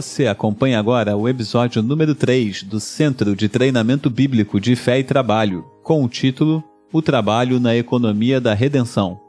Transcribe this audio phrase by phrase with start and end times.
[0.00, 5.04] Você acompanha agora o episódio número 3 do Centro de Treinamento Bíblico de Fé e
[5.04, 9.20] Trabalho, com o título O Trabalho na Economia da Redenção.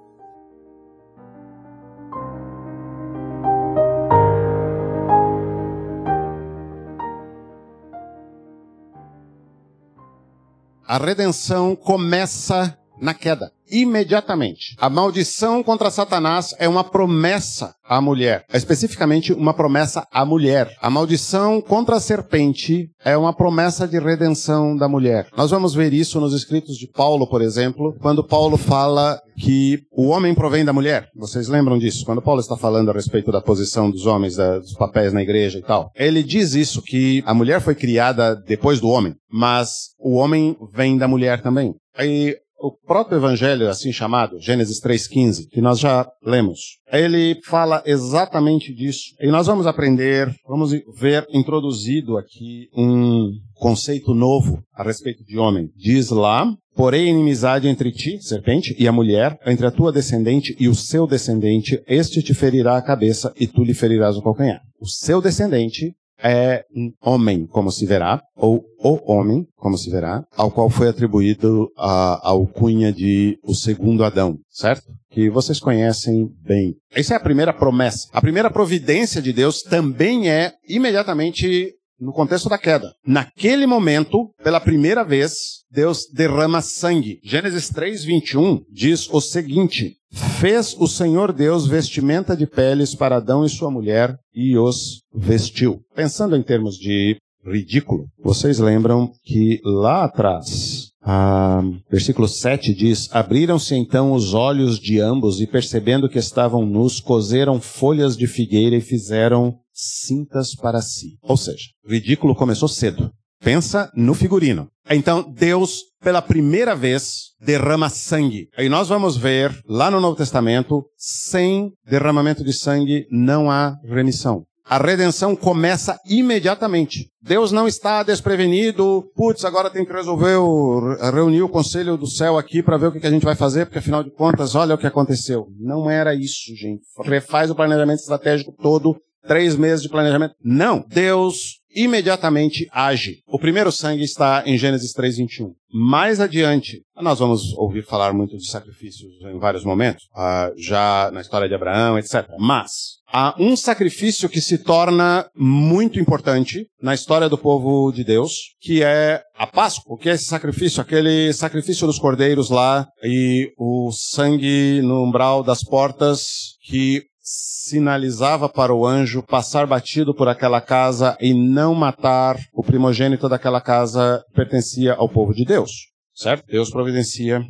[10.87, 14.75] A redenção começa na queda imediatamente.
[14.77, 20.69] A maldição contra Satanás é uma promessa à mulher, é especificamente uma promessa à mulher.
[20.81, 25.27] A maldição contra a serpente é uma promessa de redenção da mulher.
[25.37, 30.07] Nós vamos ver isso nos escritos de Paulo, por exemplo, quando Paulo fala que o
[30.07, 31.07] homem provém da mulher.
[31.15, 32.05] Vocês lembram disso?
[32.05, 35.57] Quando Paulo está falando a respeito da posição dos homens, da, dos papéis na igreja
[35.57, 35.89] e tal.
[35.95, 40.97] Ele diz isso, que a mulher foi criada depois do homem, mas o homem vem
[40.97, 41.73] da mulher também.
[41.95, 48.73] Aí o próprio evangelho, assim chamado, Gênesis 3,15, que nós já lemos, ele fala exatamente
[48.73, 49.15] disso.
[49.19, 55.69] E nós vamos aprender, vamos ver introduzido aqui um conceito novo a respeito de homem.
[55.75, 56.45] Diz lá,
[56.75, 61.07] porém inimizade entre ti, serpente, e a mulher, entre a tua descendente e o seu
[61.07, 64.61] descendente, este te ferirá a cabeça e tu lhe ferirás o calcanhar.
[64.79, 65.93] O seu descendente
[66.23, 70.89] é um homem, como se verá, ou o homem, como se verá, ao qual foi
[70.89, 74.83] atribuído a, alcunha de o segundo Adão, certo?
[75.09, 76.75] Que vocês conhecem bem.
[76.93, 78.07] Essa é a primeira promessa.
[78.11, 82.91] A primeira providência de Deus também é imediatamente no contexto da queda.
[83.05, 85.33] Naquele momento, pela primeira vez,
[85.71, 87.19] Deus derrama sangue.
[87.23, 93.45] Gênesis 3, 21 diz o seguinte: Fez o Senhor Deus vestimenta de peles para Adão
[93.45, 95.81] e sua mulher e os vestiu.
[95.95, 103.75] Pensando em termos de ridículo, vocês lembram que lá atrás, ah, versículo 7 diz: Abriram-se
[103.75, 108.81] então os olhos de ambos e, percebendo que estavam nus, coseram folhas de figueira e
[108.81, 111.17] fizeram cintas para si.
[111.21, 113.11] Ou seja, ridículo começou cedo.
[113.43, 114.67] Pensa no figurino.
[114.89, 118.47] Então, Deus, pela primeira vez, derrama sangue.
[118.57, 124.43] E nós vamos ver lá no Novo Testamento, sem derramamento de sangue não há remissão.
[124.63, 127.09] A redenção começa imediatamente.
[127.21, 129.03] Deus não está desprevenido.
[129.15, 132.91] Putz, agora tem que resolver o, reunir o conselho do céu aqui para ver o
[132.91, 135.47] que a gente vai fazer, porque afinal de contas, olha o que aconteceu.
[135.59, 136.83] Não era isso, gente.
[137.03, 138.95] Refaz o planejamento estratégico todo
[139.27, 140.35] três meses de planejamento.
[140.43, 140.85] Não.
[140.87, 143.19] Deus imediatamente age.
[143.27, 145.53] O primeiro sangue está em Gênesis 3:21.
[145.73, 151.21] Mais adiante, nós vamos ouvir falar muito de sacrifícios em vários momentos, uh, já na
[151.21, 152.27] história de Abraão, etc.
[152.37, 158.33] Mas há um sacrifício que se torna muito importante na história do povo de Deus,
[158.59, 159.95] que é a Páscoa.
[159.95, 160.81] O que é esse sacrifício?
[160.81, 168.73] Aquele sacrifício dos cordeiros lá e o sangue no umbral das portas que sinalizava para
[168.73, 174.93] o anjo passar batido por aquela casa e não matar o primogênito daquela casa pertencia
[174.93, 175.71] ao povo de Deus.
[176.13, 176.45] Certo?
[176.47, 177.41] Deus providencia,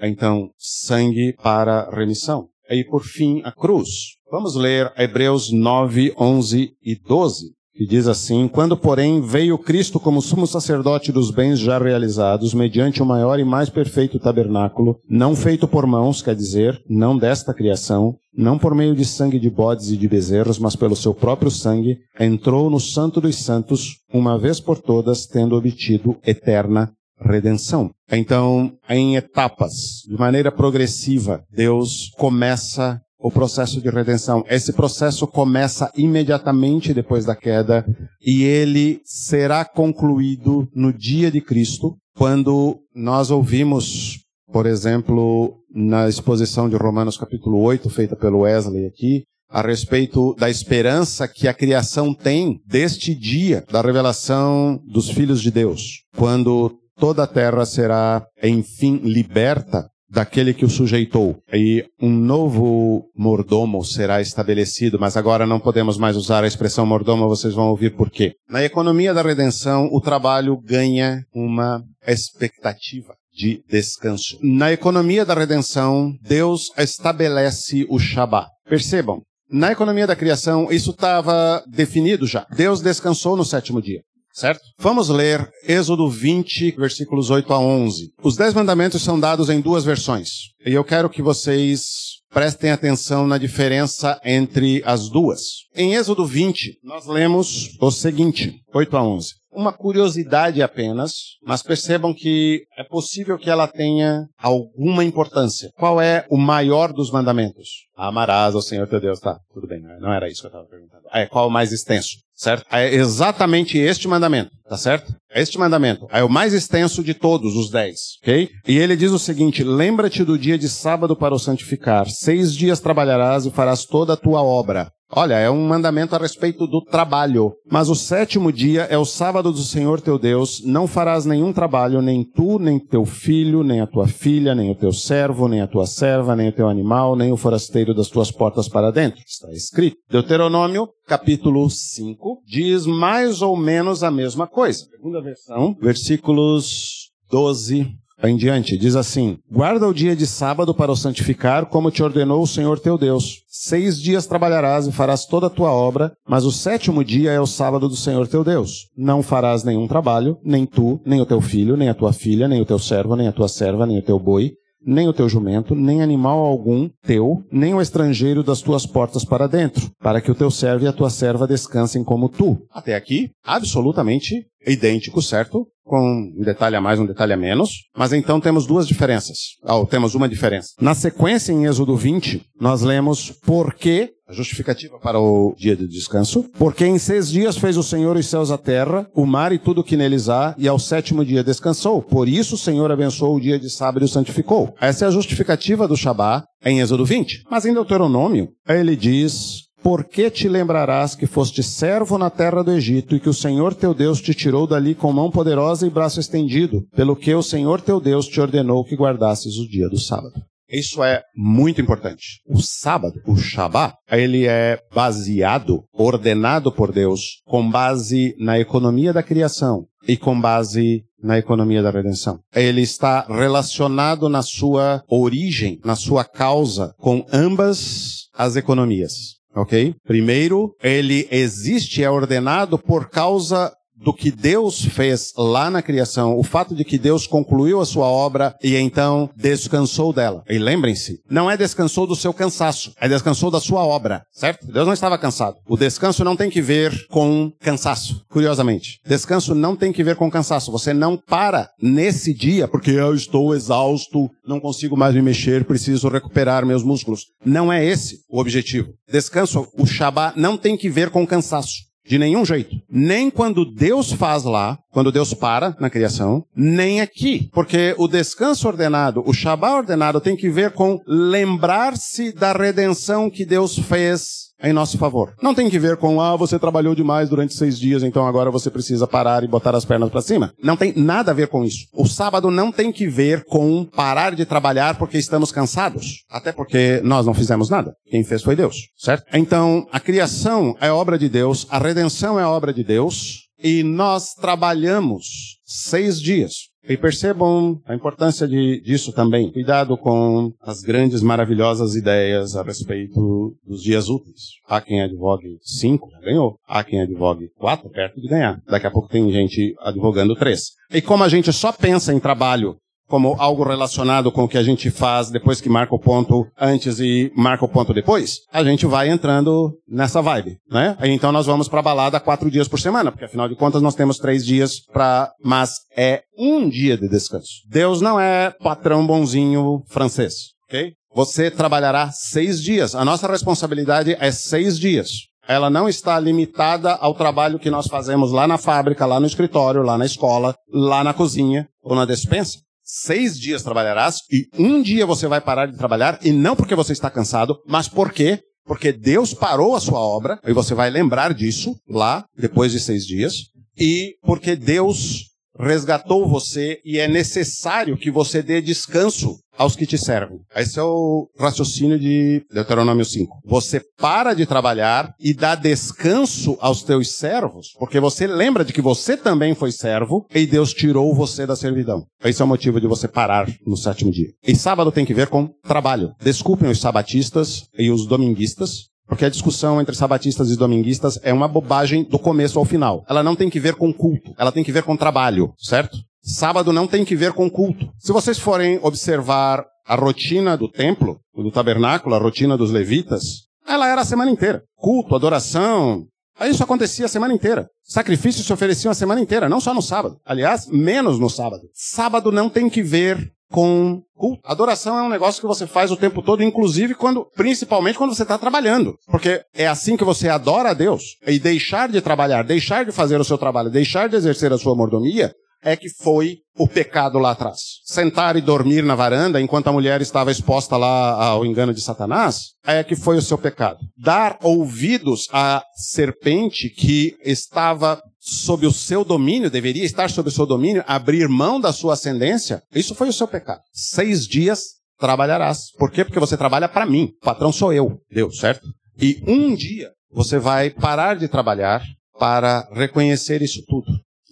[0.00, 2.48] então, sangue para remissão.
[2.70, 3.88] E por fim, a cruz.
[4.30, 10.20] Vamos ler Hebreus 9, 11 e 12 que diz assim: Quando, porém, veio Cristo como
[10.20, 15.68] sumo sacerdote dos bens já realizados, mediante o maior e mais perfeito tabernáculo, não feito
[15.68, 19.96] por mãos, quer dizer, não desta criação, não por meio de sangue de bodes e
[19.96, 24.78] de bezerros, mas pelo seu próprio sangue, entrou no Santo dos Santos, uma vez por
[24.78, 27.90] todas, tendo obtido eterna redenção.
[28.10, 34.44] Então, em etapas, de maneira progressiva, Deus começa o processo de redenção.
[34.48, 37.84] Esse processo começa imediatamente depois da queda
[38.20, 44.20] e ele será concluído no dia de Cristo, quando nós ouvimos,
[44.52, 50.50] por exemplo, na exposição de Romanos capítulo 8, feita pelo Wesley aqui, a respeito da
[50.50, 57.22] esperança que a criação tem deste dia da revelação dos filhos de Deus, quando toda
[57.22, 61.36] a terra será enfim liberta daquele que o sujeitou.
[61.52, 67.28] E um novo mordomo será estabelecido, mas agora não podemos mais usar a expressão mordomo,
[67.28, 68.32] vocês vão ouvir por quê.
[68.48, 74.38] Na economia da redenção, o trabalho ganha uma expectativa de descanso.
[74.42, 78.48] Na economia da redenção, Deus estabelece o Shabat.
[78.68, 82.46] Percebam, na economia da criação, isso estava definido já.
[82.54, 84.02] Deus descansou no sétimo dia
[84.38, 84.60] certo?
[84.78, 88.12] Vamos ler Êxodo 20, versículos 8 a 11.
[88.22, 90.30] Os dez mandamentos são dados em duas versões.
[90.64, 95.40] E eu quero que vocês prestem atenção na diferença entre as duas.
[95.74, 99.34] Em Êxodo 20, nós lemos o seguinte, 8 a 11.
[99.50, 101.12] uma curiosidade apenas,
[101.42, 105.70] mas percebam que é possível que ela tenha alguma importância.
[105.76, 107.88] Qual é o maior dos mandamentos?
[107.96, 109.18] Amarás ao Senhor teu Deus.
[109.18, 111.02] Tá, tudo bem, não era isso que eu estava perguntando.
[111.12, 112.18] É, qual o mais extenso?
[112.38, 112.64] Certo?
[112.70, 115.12] É exatamente este mandamento, tá certo?
[115.34, 118.48] Este mandamento é o mais extenso de todos os dez, ok?
[118.68, 122.08] E ele diz o seguinte: lembra-te do dia de sábado para o santificar.
[122.08, 124.88] Seis dias trabalharás e farás toda a tua obra.
[125.10, 127.54] Olha, é um mandamento a respeito do trabalho.
[127.70, 130.62] Mas o sétimo dia é o sábado do Senhor teu Deus.
[130.64, 134.74] Não farás nenhum trabalho, nem tu, nem teu filho, nem a tua filha, nem o
[134.74, 138.30] teu servo, nem a tua serva, nem o teu animal, nem o forasteiro das tuas
[138.30, 139.20] portas para dentro.
[139.26, 139.96] Está escrito.
[140.10, 144.84] Deuteronômio, capítulo 5, diz mais ou menos a mesma coisa.
[144.90, 150.96] Segunda versão, versículos 12 em diante, diz assim: Guarda o dia de sábado para o
[150.96, 153.42] santificar, como te ordenou o Senhor teu Deus.
[153.48, 157.46] Seis dias trabalharás e farás toda a tua obra, mas o sétimo dia é o
[157.46, 158.88] sábado do Senhor teu Deus.
[158.96, 162.60] Não farás nenhum trabalho, nem tu, nem o teu filho, nem a tua filha, nem
[162.60, 164.52] o teu servo, nem a tua serva, nem o teu boi,
[164.84, 169.46] nem o teu jumento, nem animal algum teu, nem o estrangeiro das tuas portas para
[169.46, 172.58] dentro, para que o teu servo e a tua serva descansem como tu.
[172.72, 175.66] Até aqui, absolutamente idêntico, certo?
[175.84, 177.70] Com um detalhe a mais, um detalhe a menos.
[177.96, 179.56] Mas então temos duas diferenças.
[179.62, 180.70] Ou temos uma diferença.
[180.80, 186.44] Na sequência, em Êxodo 20, nós lemos porque a justificativa para o dia de descanso.
[186.58, 189.82] Porque em seis dias fez o Senhor os céus a terra, o mar e tudo
[189.82, 192.02] que neles há, e ao sétimo dia descansou.
[192.02, 194.74] Por isso o Senhor abençoou o dia de sábado e o santificou.
[194.80, 197.44] Essa é a justificativa do Shabá em Êxodo 20.
[197.50, 202.72] Mas em Deuteronômio, ele diz por que te lembrarás que foste servo na terra do
[202.72, 206.20] Egito e que o Senhor teu Deus te tirou dali com mão poderosa e braço
[206.20, 210.34] estendido, pelo que o Senhor teu Deus te ordenou que guardasses o dia do sábado?
[210.70, 212.42] Isso é muito importante.
[212.46, 219.22] O sábado, o Shabá, ele é baseado, ordenado por Deus, com base na economia da
[219.22, 222.40] criação e com base na economia da redenção.
[222.54, 229.94] Ele está relacionado na sua origem, na sua causa, com ambas as economias ok?
[230.06, 236.42] Primeiro, ele existe, é ordenado por causa do que Deus fez lá na criação, o
[236.42, 240.42] fato de que Deus concluiu a sua obra e então descansou dela.
[240.48, 244.66] E lembrem-se, não é descansou do seu cansaço, é descansou da sua obra, certo?
[244.66, 245.56] Deus não estava cansado.
[245.66, 249.00] O descanso não tem que ver com cansaço, curiosamente.
[249.06, 250.72] Descanso não tem que ver com cansaço.
[250.72, 256.08] Você não para nesse dia porque eu estou exausto, não consigo mais me mexer, preciso
[256.08, 257.26] recuperar meus músculos.
[257.44, 258.92] Não é esse o objetivo.
[259.10, 261.87] Descanso, o Shabá não tem que ver com cansaço.
[262.08, 262.74] De nenhum jeito.
[262.90, 267.50] Nem quando Deus faz lá, quando Deus para na criação, nem aqui.
[267.52, 273.44] Porque o descanso ordenado, o Shabá ordenado, tem que ver com lembrar-se da redenção que
[273.44, 275.32] Deus fez em nosso favor.
[275.42, 278.70] Não tem que ver com, ah, você trabalhou demais durante seis dias, então agora você
[278.70, 280.52] precisa parar e botar as pernas para cima.
[280.62, 281.86] Não tem nada a ver com isso.
[281.92, 286.24] O sábado não tem que ver com parar de trabalhar porque estamos cansados.
[286.30, 287.94] Até porque nós não fizemos nada.
[288.10, 289.24] Quem fez foi Deus, certo?
[289.32, 294.34] Então, a criação é obra de Deus, a redenção é obra de Deus, e nós
[294.34, 296.68] trabalhamos seis dias.
[296.88, 299.52] E percebam a importância de, disso também.
[299.52, 304.58] Cuidado com as grandes, maravilhosas ideias a respeito dos dias úteis.
[304.66, 306.58] Há quem advogue cinco, já ganhou.
[306.66, 308.60] Há quem advogue quatro, perto de ganhar.
[308.66, 310.72] Daqui a pouco tem gente advogando três.
[310.90, 312.76] E como a gente só pensa em trabalho
[313.08, 317.00] como algo relacionado com o que a gente faz depois que marca o ponto antes
[317.00, 320.96] e marca o ponto depois, a gente vai entrando nessa vibe, né?
[321.04, 324.18] Então nós vamos para balada quatro dias por semana, porque afinal de contas nós temos
[324.18, 327.62] três dias para, mas é um dia de descanso.
[327.68, 330.92] Deus não é patrão bonzinho francês, ok?
[331.14, 332.94] Você trabalhará seis dias.
[332.94, 335.10] A nossa responsabilidade é seis dias.
[335.48, 339.82] Ela não está limitada ao trabalho que nós fazemos lá na fábrica, lá no escritório,
[339.82, 345.04] lá na escola, lá na cozinha ou na despensa seis dias trabalharás e um dia
[345.04, 349.32] você vai parar de trabalhar, e não porque você está cansado, mas porque porque Deus
[349.32, 353.46] parou a sua obra, e você vai lembrar disso lá, depois de seis dias,
[353.78, 355.28] e porque Deus
[355.58, 360.38] resgatou você e é necessário que você dê descanso aos que te servem.
[360.54, 363.40] Esse é o raciocínio de Deuteronômio 5.
[363.44, 368.80] Você para de trabalhar e dá descanso aos teus servos, porque você lembra de que
[368.80, 372.04] você também foi servo e Deus tirou você da servidão.
[372.24, 374.28] Esse é o motivo de você parar no sétimo dia.
[374.46, 376.12] E sábado tem que ver com trabalho.
[376.20, 381.48] Desculpem os sabatistas e os dominguistas, porque a discussão entre sabatistas e dominguistas é uma
[381.48, 383.04] bobagem do começo ao final.
[383.08, 385.96] Ela não tem que ver com culto, ela tem que ver com trabalho, certo?
[386.28, 387.88] Sábado não tem que ver com culto.
[387.98, 393.88] Se vocês forem observar a rotina do templo, do tabernáculo, a rotina dos levitas, ela
[393.88, 394.62] era a semana inteira.
[394.76, 396.06] Culto, adoração,
[396.46, 397.68] isso acontecia a semana inteira.
[397.82, 400.18] Sacrifícios se ofereciam a semana inteira, não só no sábado.
[400.24, 401.62] Aliás, menos no sábado.
[401.72, 404.42] Sábado não tem que ver com culto.
[404.44, 408.22] Adoração é um negócio que você faz o tempo todo, inclusive quando, principalmente quando você
[408.22, 408.94] está trabalhando.
[409.06, 411.16] Porque é assim que você adora a Deus.
[411.26, 414.76] E deixar de trabalhar, deixar de fazer o seu trabalho, deixar de exercer a sua
[414.76, 415.32] mordomia,
[415.62, 417.60] é que foi o pecado lá atrás.
[417.84, 422.52] Sentar e dormir na varanda enquanto a mulher estava exposta lá ao engano de Satanás,
[422.66, 423.78] é que foi o seu pecado.
[423.96, 430.46] Dar ouvidos à serpente que estava sob o seu domínio, deveria estar sob o seu
[430.46, 433.60] domínio, abrir mão da sua ascendência, isso foi o seu pecado.
[433.72, 435.70] Seis dias trabalharás.
[435.78, 436.04] Por quê?
[436.04, 437.10] Porque você trabalha para mim.
[437.22, 438.66] O patrão sou eu, Deus, certo?
[439.00, 441.82] E um dia você vai parar de trabalhar
[442.18, 443.86] para reconhecer isso tudo.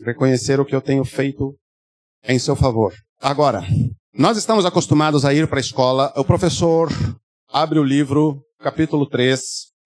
[0.07, 1.53] Reconhecer o que eu tenho feito
[2.25, 2.95] em seu favor.
[3.21, 3.65] Agora,
[4.15, 6.89] nós estamos acostumados a ir para a escola, o professor
[7.53, 9.41] abre o livro, capítulo 3,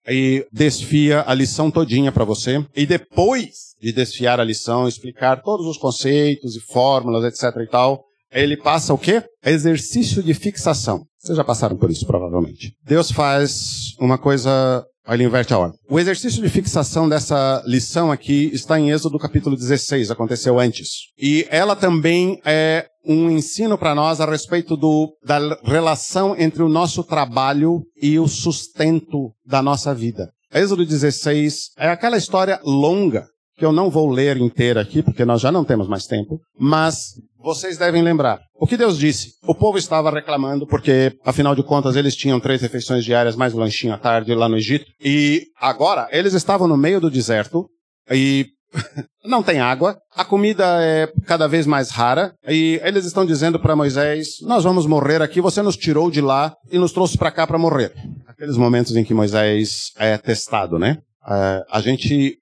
[0.07, 2.63] e desfia a lição todinha para você.
[2.75, 8.03] E depois de desfiar a lição, explicar todos os conceitos e fórmulas, etc e tal,
[8.31, 9.23] ele passa o quê?
[9.43, 11.03] Exercício de fixação.
[11.19, 12.75] Vocês já passaram por isso, provavelmente.
[12.83, 15.79] Deus faz uma coisa Aí ele inverte a ordem.
[15.89, 20.89] O exercício de fixação dessa lição aqui está em Êxodo capítulo 16, aconteceu antes.
[21.17, 26.69] E ela também é um ensino para nós a respeito do, da relação entre o
[26.69, 30.29] nosso trabalho e o sustento da nossa vida.
[30.53, 33.25] Êxodo 16 é aquela história longa
[33.61, 37.13] que eu não vou ler inteira aqui, porque nós já não temos mais tempo, mas
[37.43, 38.39] vocês devem lembrar.
[38.55, 39.33] O que Deus disse?
[39.47, 43.59] O povo estava reclamando porque, afinal de contas, eles tinham três refeições diárias mais o
[43.59, 44.85] lanchinho à tarde lá no Egito.
[45.03, 47.67] E agora, eles estavam no meio do deserto
[48.09, 48.47] e
[49.25, 53.75] não tem água, a comida é cada vez mais rara e eles estão dizendo para
[53.75, 57.45] Moisés: Nós vamos morrer aqui, você nos tirou de lá e nos trouxe para cá
[57.45, 57.93] para morrer.
[58.27, 60.97] Aqueles momentos em que Moisés é testado, né?
[61.23, 62.37] Uh, a gente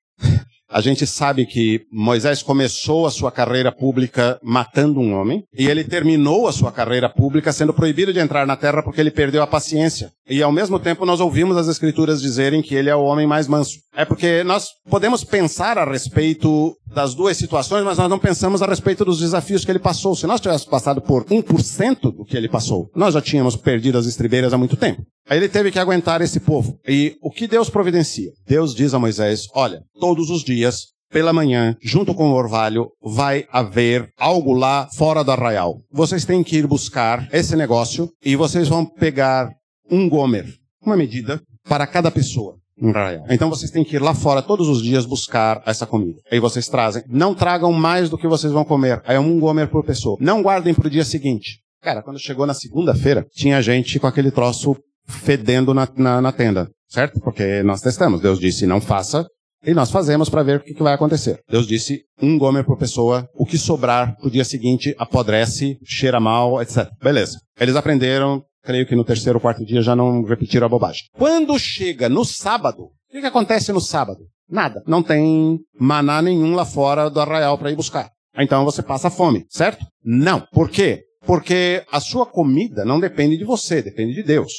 [0.69, 5.83] a gente sabe que Moisés começou a sua carreira pública matando um homem, e ele
[5.83, 9.47] terminou a sua carreira pública sendo proibido de entrar na terra porque ele perdeu a
[9.47, 10.11] paciência.
[10.29, 13.47] E ao mesmo tempo nós ouvimos as escrituras dizerem que ele é o homem mais
[13.47, 13.79] manso.
[13.95, 18.67] É porque nós podemos pensar a respeito das duas situações, mas nós não pensamos a
[18.67, 20.15] respeito dos desafios que ele passou.
[20.15, 24.05] Se nós tivéssemos passado por 1% do que ele passou, nós já tínhamos perdido as
[24.05, 25.01] estribeiras há muito tempo.
[25.27, 26.77] Aí ele teve que aguentar esse povo.
[26.87, 28.31] E o que Deus providencia?
[28.47, 33.45] Deus diz a Moisés: olha, todos os dias, pela manhã, junto com o orvalho, vai
[33.51, 35.77] haver algo lá fora do arraial.
[35.91, 39.49] Vocês têm que ir buscar esse negócio e vocês vão pegar
[39.89, 40.45] um gomer,
[40.81, 42.55] uma medida, para cada pessoa.
[42.81, 43.25] Um arraial.
[43.29, 46.19] Então vocês têm que ir lá fora todos os dias buscar essa comida.
[46.31, 47.03] Aí vocês trazem.
[47.07, 49.01] Não tragam mais do que vocês vão comer.
[49.05, 50.17] Aí é um gomer por pessoa.
[50.19, 51.59] Não guardem para o dia seguinte.
[51.81, 54.75] Cara, quando chegou na segunda-feira, tinha gente com aquele troço
[55.07, 57.19] fedendo na, na, na, tenda, certo?
[57.19, 58.21] Porque nós testamos.
[58.21, 59.25] Deus disse, não faça,
[59.65, 61.39] e nós fazemos para ver o que, que, vai acontecer.
[61.49, 66.61] Deus disse, um gomer por pessoa, o que sobrar pro dia seguinte apodrece, cheira mal,
[66.61, 66.89] etc.
[67.01, 67.39] Beleza.
[67.59, 71.03] Eles aprenderam, creio que no terceiro ou quarto dia já não repetiram a bobagem.
[71.13, 74.19] Quando chega no sábado, o que, que acontece no sábado?
[74.49, 74.83] Nada.
[74.87, 78.09] Não tem maná nenhum lá fora do arraial para ir buscar.
[78.37, 79.85] Então você passa fome, certo?
[80.03, 80.45] Não.
[80.51, 81.03] Por quê?
[81.25, 84.51] Porque a sua comida não depende de você, depende de Deus.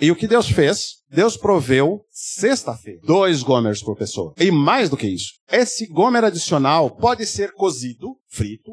[0.00, 0.98] E o que Deus fez?
[1.10, 4.32] Deus proveu sexta-feira dois gomers por pessoa.
[4.38, 8.72] E mais do que isso, esse gomer adicional pode ser cozido, frito,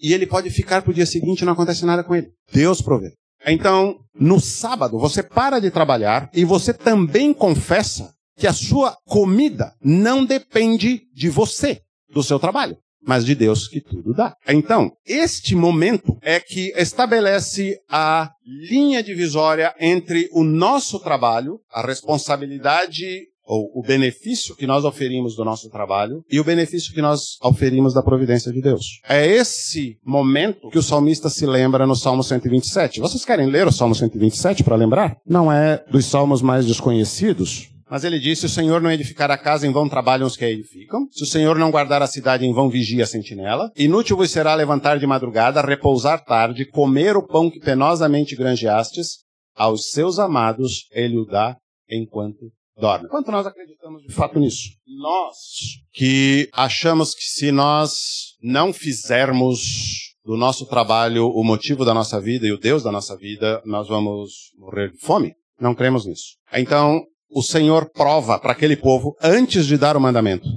[0.00, 2.28] e ele pode ficar para o dia seguinte e não acontece nada com ele.
[2.52, 3.12] Deus provê.
[3.46, 9.72] Então, no sábado, você para de trabalhar e você também confessa que a sua comida
[9.80, 11.80] não depende de você,
[12.12, 12.76] do seu trabalho
[13.06, 14.34] mas de Deus que tudo dá.
[14.48, 23.28] Então, este momento é que estabelece a linha divisória entre o nosso trabalho, a responsabilidade
[23.46, 27.94] ou o benefício que nós oferimos do nosso trabalho e o benefício que nós oferimos
[27.94, 29.00] da providência de Deus.
[29.08, 33.00] É esse momento que o salmista se lembra no Salmo 127.
[33.00, 35.16] Vocês querem ler o Salmo 127 para lembrar?
[35.24, 39.38] Não é dos salmos mais desconhecidos, mas ele disse: Se o Senhor não edificar a
[39.38, 41.06] casa, em vão trabalham os que a edificam.
[41.12, 43.70] Se o Senhor não guardar a cidade, em vão vigia a sentinela.
[43.76, 49.24] Inútil vos será levantar de madrugada, repousar tarde, comer o pão que penosamente granjeastes.
[49.54, 51.56] Aos seus amados ele o dá
[51.88, 53.08] enquanto dorme.
[53.08, 54.70] Quanto nós acreditamos de fato nisso?
[54.86, 55.36] Nós
[55.92, 62.46] que achamos que se nós não fizermos do nosso trabalho o motivo da nossa vida
[62.46, 65.34] e o Deus da nossa vida, nós vamos morrer de fome.
[65.60, 66.36] Não cremos nisso.
[66.52, 70.48] Então, o Senhor prova para aquele povo antes de dar o mandamento.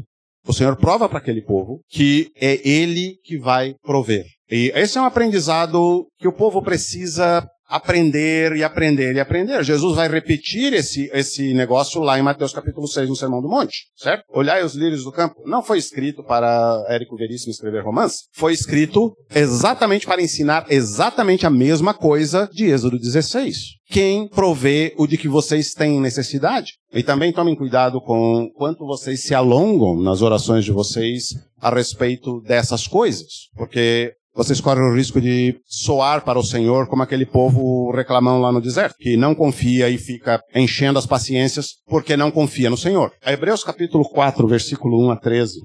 [0.48, 4.26] O Senhor prova para aquele povo que é Ele que vai prover.
[4.50, 9.64] E esse é um aprendizado que o povo precisa aprender e aprender e aprender.
[9.64, 13.86] Jesus vai repetir esse, esse negócio lá em Mateus capítulo 6, no Sermão do Monte,
[13.96, 14.24] certo?
[14.30, 15.36] Olhai os lírios do campo.
[15.46, 18.24] Não foi escrito para Érico Veríssimo escrever romance.
[18.34, 23.80] Foi escrito exatamente para ensinar exatamente a mesma coisa de Êxodo 16.
[23.92, 26.74] Quem provê o de que vocês têm necessidade?
[26.94, 32.40] E também tomem cuidado com quanto vocês se alongam nas orações de vocês a respeito
[32.42, 33.50] dessas coisas.
[33.56, 38.54] Porque vocês correm o risco de soar para o Senhor como aquele povo reclamão lá
[38.54, 43.12] no deserto, que não confia e fica enchendo as paciências porque não confia no Senhor.
[43.22, 45.60] Hebreus capítulo 4, versículo 1 a 13,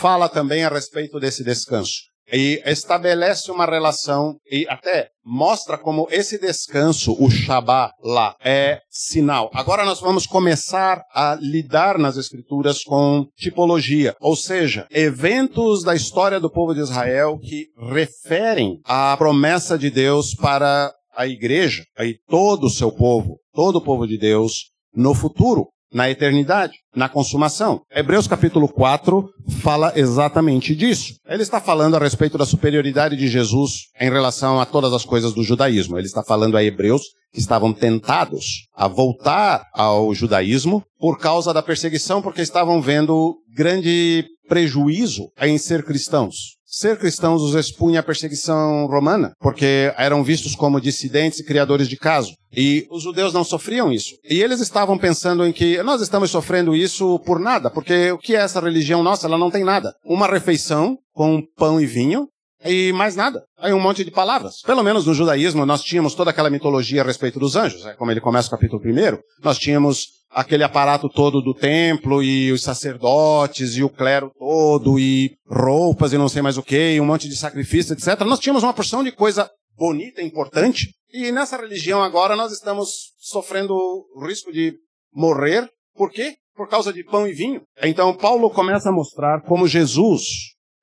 [0.00, 6.38] fala também a respeito desse descanso e estabelece uma relação e até mostra como esse
[6.38, 9.50] descanso, o Shabá lá, é sinal.
[9.54, 16.38] Agora nós vamos começar a lidar nas escrituras com tipologia, ou seja, eventos da história
[16.38, 22.66] do povo de Israel que referem à promessa de Deus para a igreja, aí todo
[22.66, 27.82] o seu povo, todo o povo de Deus no futuro na eternidade, na consumação.
[27.88, 29.30] Hebreus capítulo 4
[29.62, 31.14] fala exatamente disso.
[31.24, 35.32] Ele está falando a respeito da superioridade de Jesus em relação a todas as coisas
[35.32, 35.96] do judaísmo.
[35.96, 41.62] Ele está falando a hebreus que estavam tentados a voltar ao judaísmo por causa da
[41.62, 46.56] perseguição, porque estavam vendo grande prejuízo em ser cristãos.
[46.76, 51.96] Ser cristãos os expunha à perseguição romana, porque eram vistos como dissidentes e criadores de
[51.96, 52.34] caso.
[52.52, 54.16] E os judeus não sofriam isso.
[54.28, 58.34] E eles estavam pensando em que nós estamos sofrendo isso por nada, porque o que
[58.34, 59.28] é essa religião nossa?
[59.28, 59.94] Ela não tem nada.
[60.04, 62.26] Uma refeição com pão e vinho,
[62.64, 63.44] e mais nada.
[63.56, 64.60] Aí um monte de palavras.
[64.62, 67.86] Pelo menos no judaísmo nós tínhamos toda aquela mitologia a respeito dos anjos.
[67.86, 69.20] É como ele começa o capítulo primeiro.
[69.44, 75.36] Nós tínhamos aquele aparato todo do templo e os sacerdotes e o clero todo e
[75.46, 78.20] roupas e não sei mais o que, um monte de sacrifício, etc.
[78.26, 80.90] Nós tínhamos uma porção de coisa bonita, importante.
[81.12, 84.74] E nessa religião agora nós estamos sofrendo o risco de
[85.12, 85.68] morrer.
[85.94, 86.34] Por quê?
[86.56, 87.62] Por causa de pão e vinho.
[87.82, 90.22] Então Paulo começa a mostrar como Jesus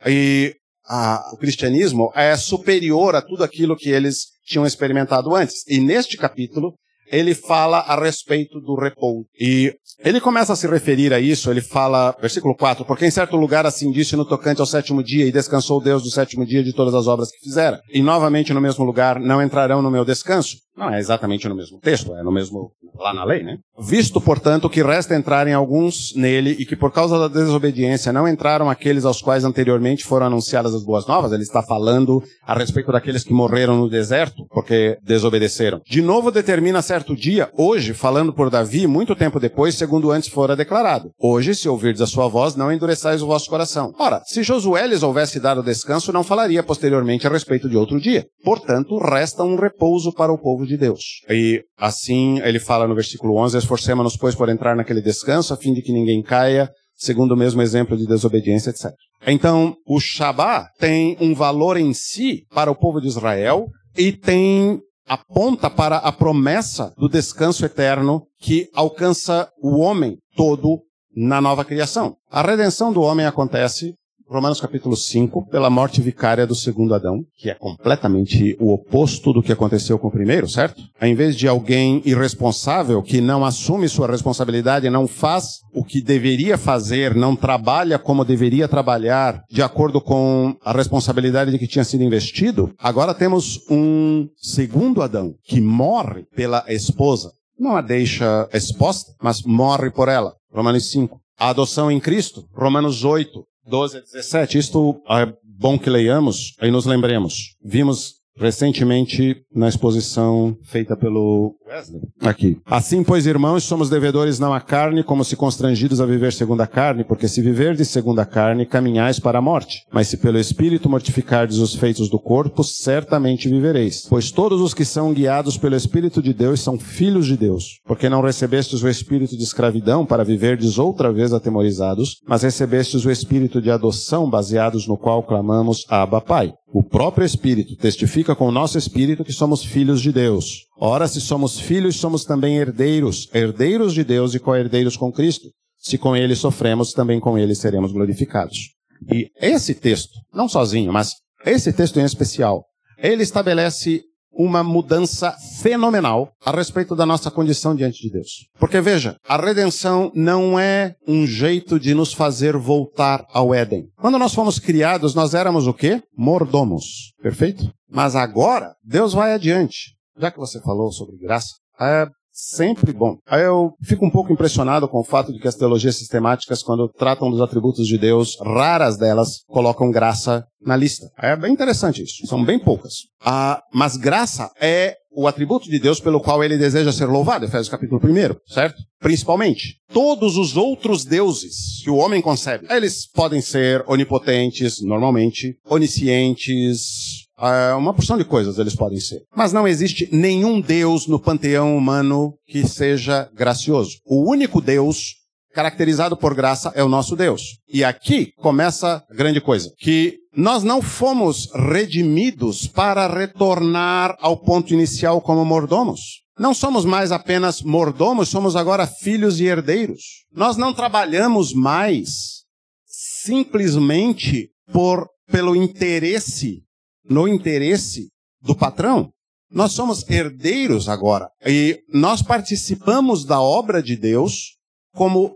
[0.05, 5.65] e a, o cristianismo é superior a tudo aquilo que eles tinham experimentado antes.
[5.67, 6.73] E neste capítulo,
[7.11, 9.25] ele fala a respeito do repouso.
[9.39, 13.35] E ele começa a se referir a isso, ele fala, versículo 4, porque em certo
[13.35, 16.73] lugar assim disse no tocante ao sétimo dia, e descansou Deus do sétimo dia de
[16.73, 17.79] todas as obras que fizera.
[17.93, 20.57] E novamente no mesmo lugar não entrarão no meu descanso.
[20.81, 23.57] Não é exatamente no mesmo texto, é no mesmo, lá na lei, né?
[23.79, 28.69] Visto, portanto, que resta entrarem alguns nele e que por causa da desobediência não entraram
[28.69, 33.23] aqueles aos quais anteriormente foram anunciadas as boas novas, ele está falando a respeito daqueles
[33.23, 35.81] que morreram no deserto porque desobedeceram.
[35.85, 40.55] De novo determina certo dia, hoje, falando por Davi, muito tempo depois, segundo antes fora
[40.55, 41.11] declarado.
[41.19, 43.93] Hoje, se ouvirdes a sua voz, não endureçais o vosso coração.
[43.99, 48.25] Ora, se Josué lhes houvesse dado descanso, não falaria posteriormente a respeito de outro dia.
[48.43, 51.03] Portanto, resta um repouso para o povo povo de Deus.
[51.29, 55.73] E assim ele fala no versículo 11: Esforcemos-nos, pois, por entrar naquele descanso, a fim
[55.73, 58.91] de que ninguém caia, segundo o mesmo exemplo de desobediência, etc.
[59.27, 64.79] Então, o Shabá tem um valor em si para o povo de Israel e tem
[65.07, 70.81] aponta para a promessa do descanso eterno que alcança o homem todo
[71.13, 72.15] na nova criação.
[72.29, 73.93] A redenção do homem acontece
[74.31, 79.43] Romanos capítulo 5, pela morte vicária do segundo Adão, que é completamente o oposto do
[79.43, 80.81] que aconteceu com o primeiro, certo?
[81.01, 86.57] Em vez de alguém irresponsável que não assume sua responsabilidade, não faz o que deveria
[86.57, 92.01] fazer, não trabalha como deveria trabalhar, de acordo com a responsabilidade de que tinha sido
[92.01, 97.33] investido, agora temos um segundo Adão que morre pela esposa.
[97.59, 100.33] Não a deixa exposta, mas morre por ela.
[100.53, 101.19] Romanos 5.
[101.37, 103.43] A adoção em Cristo, Romanos 8.
[103.65, 104.57] 12 a 17.
[104.57, 107.55] Isto é bom que leiamos e nos lembremos.
[107.63, 112.01] Vimos recentemente na exposição feita pelo Wesley.
[112.21, 112.57] Aqui.
[112.65, 116.67] Assim, pois, irmãos, somos devedores não à carne, como se constrangidos a viver segundo a
[116.67, 119.85] carne, porque se viverdes segundo a carne, caminhais para a morte.
[119.91, 124.05] Mas se pelo Espírito mortificardes os feitos do corpo, certamente vivereis.
[124.09, 127.79] Pois todos os que são guiados pelo Espírito de Deus são filhos de Deus.
[127.85, 133.11] Porque não recebestes o espírito de escravidão para viverdes outra vez atemorizados, mas recebestes o
[133.11, 136.53] espírito de adoção, baseados no qual clamamos Abba Pai.
[136.73, 140.67] O próprio Espírito testifica com o nosso Espírito que somos filhos de Deus.
[140.79, 145.49] Ora, se somos filhos, somos também herdeiros, herdeiros de Deus e co-herdeiros com Cristo.
[145.77, 148.69] Se com ele sofremos, também com ele seremos glorificados.
[149.11, 152.63] E esse texto, não sozinho, mas esse texto em especial,
[152.97, 154.03] ele estabelece
[154.43, 158.47] uma mudança fenomenal a respeito da nossa condição diante de Deus.
[158.59, 163.85] Porque veja, a redenção não é um jeito de nos fazer voltar ao Éden.
[163.99, 166.01] Quando nós fomos criados, nós éramos o quê?
[166.17, 167.13] Mordomos.
[167.21, 167.71] Perfeito?
[167.89, 169.95] Mas agora, Deus vai adiante.
[170.17, 173.17] já que você falou sobre graça, é sempre bom.
[173.29, 177.29] Eu fico um pouco impressionado com o fato de que as teologias sistemáticas, quando tratam
[177.29, 181.09] dos atributos de Deus, raras delas colocam graça na lista.
[181.17, 182.25] É bem interessante isso.
[182.27, 182.93] São bem poucas.
[183.23, 187.67] Ah, mas graça é o atributo de Deus pelo qual ele deseja ser louvado, Efésios
[187.67, 188.81] capítulo 1, certo?
[188.99, 197.27] Principalmente, todos os outros deuses que o homem concebe, eles podem ser onipotentes, normalmente, oniscientes,
[197.41, 199.23] Uh, uma porção de coisas eles podem ser.
[199.35, 203.97] Mas não existe nenhum Deus no panteão humano que seja gracioso.
[204.05, 205.15] O único Deus
[205.51, 207.57] caracterizado por graça é o nosso Deus.
[207.67, 214.73] E aqui começa a grande coisa, que nós não fomos redimidos para retornar ao ponto
[214.73, 216.21] inicial como mordomos.
[216.39, 220.25] Não somos mais apenas mordomos, somos agora filhos e herdeiros.
[220.33, 222.41] Nós não trabalhamos mais
[222.85, 226.63] simplesmente por pelo interesse
[227.11, 228.07] no interesse
[228.41, 229.11] do patrão.
[229.51, 234.55] Nós somos herdeiros agora e nós participamos da obra de Deus
[234.95, 235.35] como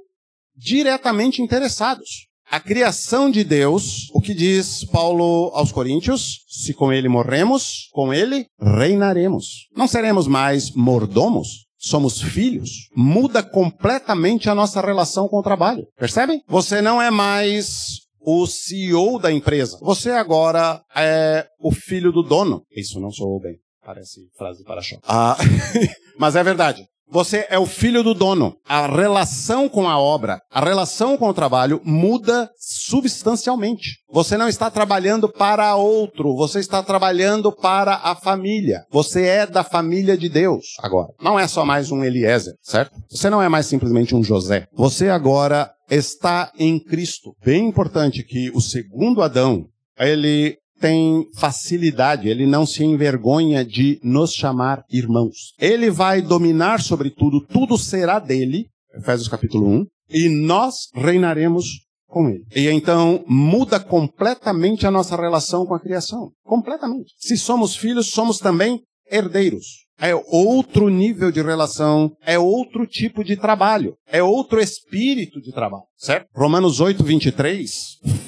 [0.56, 2.28] diretamente interessados.
[2.50, 6.46] A criação de Deus, o que diz Paulo aos Coríntios?
[6.48, 9.68] Se com ele morremos, com ele reinaremos.
[9.76, 12.88] Não seremos mais mordomos, somos filhos.
[12.96, 15.86] Muda completamente a nossa relação com o trabalho.
[15.98, 16.42] Percebem?
[16.48, 19.78] Você não é mais o CEO da empresa.
[19.82, 22.64] Você agora é o filho do dono.
[22.76, 23.58] Isso não sou bem.
[23.86, 25.02] Parece frase de para-choque.
[25.08, 25.38] Ah,
[26.18, 26.86] mas é verdade.
[27.08, 28.56] Você é o filho do dono.
[28.68, 34.00] A relação com a obra, a relação com o trabalho muda substancialmente.
[34.12, 38.86] Você não está trabalhando para outro, você está trabalhando para a família.
[38.90, 41.10] Você é da família de Deus agora.
[41.22, 42.98] Não é só mais um Eliezer, certo?
[43.10, 44.66] Você não é mais simplesmente um José.
[44.74, 47.36] Você agora está em Cristo.
[47.43, 49.65] Bem importante que o segundo Adão,
[49.98, 55.54] ele tem facilidade, ele não se envergonha de nos chamar irmãos.
[55.60, 61.65] Ele vai dominar sobre tudo, tudo será dele, Efésios capítulo 1, e nós reinaremos
[62.08, 62.45] com ele.
[62.56, 66.32] E então muda completamente a nossa relação com a criação.
[66.43, 67.13] Completamente.
[67.17, 69.85] Se somos filhos, somos também herdeiros.
[69.99, 75.86] É outro nível de relação, é outro tipo de trabalho, é outro espírito de trabalho,
[75.97, 76.27] certo?
[76.36, 77.71] Romanos 8, 23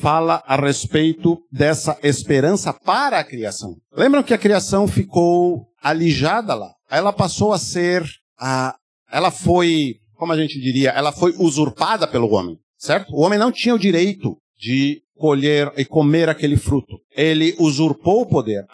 [0.01, 3.75] fala a respeito dessa esperança para a criação.
[3.93, 6.71] Lembram que a criação ficou alijada lá?
[6.89, 8.01] Ela passou a ser,
[8.39, 8.75] a,
[9.12, 13.13] ela foi, como a gente diria, ela foi usurpada pelo homem, certo?
[13.13, 16.98] O homem não tinha o direito de colher e comer aquele fruto.
[17.15, 18.65] Ele usurpou o poder.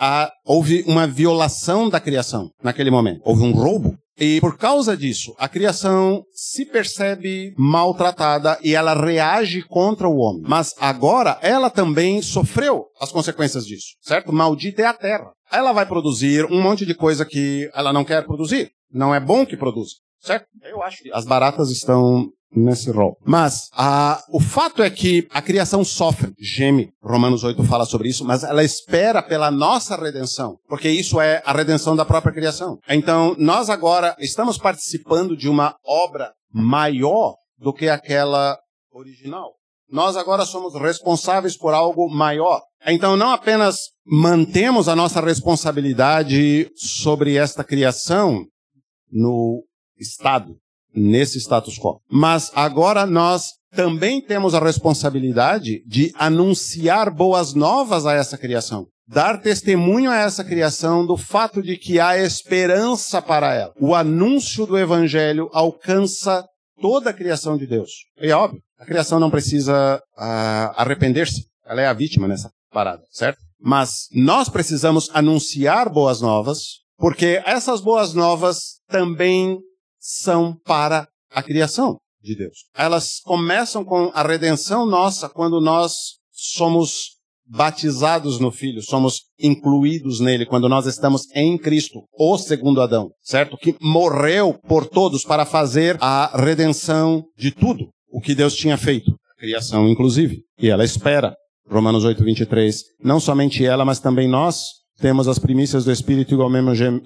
[0.46, 3.22] Houve uma violação da criação naquele momento.
[3.24, 3.98] Houve um roubo.
[4.16, 10.44] E por causa disso, a criação se percebe maltratada e ela reage contra o homem.
[10.46, 14.32] Mas agora ela também sofreu as consequências disso, certo?
[14.32, 15.32] Maldita é a terra.
[15.52, 18.72] Ela vai produzir um monte de coisa que ela não quer produzir.
[18.92, 20.46] Não é bom que produza, certo?
[20.62, 23.18] Eu acho que as baratas estão nesse rol.
[23.26, 26.92] Mas a, o fato é que a criação sofre, geme.
[27.02, 31.54] Romanos 8 fala sobre isso, mas ela espera pela nossa redenção, porque isso é a
[31.54, 32.78] redenção da própria criação.
[32.88, 38.58] Então, nós agora estamos participando de uma obra maior do que aquela
[38.92, 39.54] original.
[39.90, 42.62] Nós agora somos responsáveis por algo maior.
[42.86, 48.46] Então, não apenas mantemos a nossa responsabilidade sobre esta criação
[49.12, 49.64] no
[49.98, 50.56] Estado,
[50.96, 52.00] nesse status quo.
[52.10, 58.88] Mas agora nós também temos a responsabilidade de anunciar boas novas a essa criação.
[59.08, 63.74] Dar testemunho a essa criação do fato de que há esperança para ela.
[63.80, 66.46] O anúncio do evangelho alcança
[66.80, 67.90] toda a criação de Deus.
[68.22, 71.46] E é óbvio, a criação não precisa uh, arrepender-se.
[71.66, 73.40] Ela é a vítima nessa parada, certo?
[73.60, 79.58] Mas nós precisamos anunciar boas novas, porque essas boas novas também
[80.04, 82.66] são para a criação de Deus.
[82.76, 87.14] Elas começam com a redenção nossa quando nós somos
[87.46, 93.58] batizados no Filho, somos incluídos nele quando nós estamos em Cristo, o segundo Adão, certo?
[93.58, 99.12] Que morreu por todos para fazer a redenção de tudo o que Deus tinha feito,
[99.12, 100.42] a criação inclusive.
[100.58, 101.36] E ela espera,
[101.70, 104.68] Romanos 8, 23, não somente ela, mas também nós,
[105.00, 106.34] temos as primícias do Espírito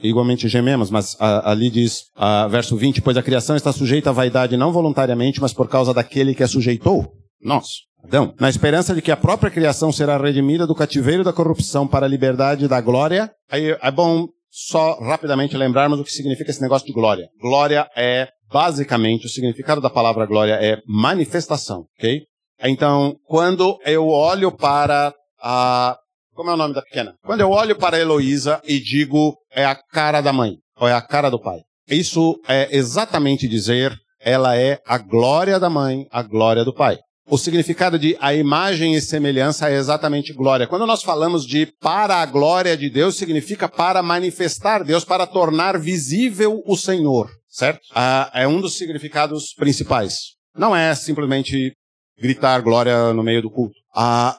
[0.03, 2.03] igualmente gememos, mas ali diz,
[2.49, 6.35] verso 20, pois a criação está sujeita à vaidade não voluntariamente, mas por causa daquele
[6.35, 7.67] que a sujeitou, nós,
[8.03, 12.05] Adão, na esperança de que a própria criação será redimida do cativeiro da corrupção para
[12.05, 13.31] a liberdade da glória.
[13.49, 17.27] Aí é bom só rapidamente lembrarmos o que significa esse negócio de glória.
[17.39, 22.21] Glória é, basicamente, o significado da palavra glória é manifestação, ok?
[22.63, 25.97] Então, quando eu olho para a
[26.37, 27.15] Como é o nome da pequena?
[27.25, 30.93] Quando eu olho para a Heloísa e digo é a cara da mãe, ou é
[30.93, 31.61] a cara do pai.
[31.89, 36.99] Isso é exatamente dizer ela é a glória da mãe, a glória do pai.
[37.27, 40.67] O significado de a imagem e semelhança é exatamente glória.
[40.67, 45.79] Quando nós falamos de para a glória de Deus, significa para manifestar Deus, para tornar
[45.79, 47.81] visível o Senhor, certo?
[47.95, 50.35] Ah, é um dos significados principais.
[50.55, 51.73] Não é simplesmente
[52.19, 53.75] gritar glória no meio do culto.
[53.95, 54.37] Ah,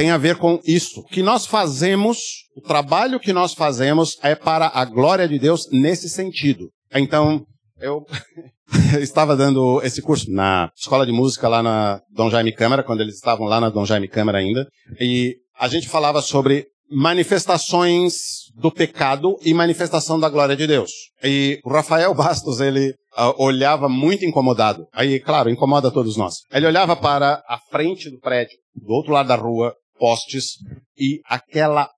[0.00, 1.00] tem a ver com isso.
[1.00, 5.68] O que nós fazemos, o trabalho que nós fazemos é para a glória de Deus
[5.70, 6.70] nesse sentido.
[6.94, 7.44] Então,
[7.78, 8.06] eu
[8.98, 13.16] estava dando esse curso na escola de música lá na Dom Jaime Câmara, quando eles
[13.16, 14.66] estavam lá na Dom Jaime Câmara ainda,
[14.98, 18.14] e a gente falava sobre manifestações
[18.56, 20.90] do pecado e manifestação da glória de Deus.
[21.22, 24.86] E o Rafael Bastos, ele uh, olhava muito incomodado.
[24.94, 26.36] Aí, claro, incomoda todos nós.
[26.50, 30.54] Ele olhava para a frente do prédio, do outro lado da rua, postes,
[30.98, 31.90] e aquela